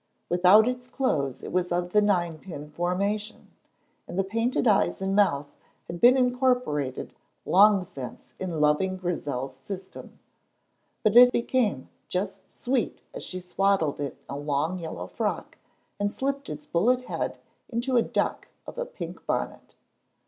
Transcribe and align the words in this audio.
Without 0.29 0.67
its 0.67 0.87
clothes 0.87 1.43
it 1.43 1.51
was 1.51 1.71
of 1.71 1.91
the 1.91 2.01
nine 2.01 2.39
pin 2.39 2.71
formation, 2.71 3.51
and 4.07 4.17
the 4.17 4.23
painted 4.23 4.67
eyes 4.67 4.99
and 4.99 5.15
mouth 5.15 5.53
had 5.85 6.01
been 6.01 6.17
incorporated 6.17 7.13
long 7.45 7.83
since 7.83 8.33
in 8.39 8.59
loving 8.59 8.97
Grizel's 8.97 9.57
system; 9.57 10.17
but 11.03 11.15
it 11.15 11.31
became 11.31 11.87
just 12.07 12.51
sweet 12.51 13.03
as 13.13 13.23
she 13.23 13.39
swaddled 13.39 13.99
it 13.99 14.17
in 14.27 14.35
a 14.35 14.39
long 14.39 14.79
yellow 14.79 15.05
frock 15.05 15.59
and 15.99 16.11
slipped 16.11 16.49
its 16.49 16.65
bullet 16.65 17.01
head 17.03 17.37
into 17.69 17.95
a 17.95 18.01
duck 18.01 18.47
of 18.65 18.79
a 18.79 18.85
pink 18.87 19.23
bonnet. 19.27 19.75